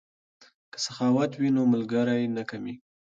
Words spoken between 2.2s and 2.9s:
نه کمیږي.